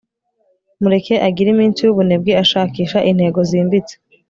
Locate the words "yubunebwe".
1.83-2.31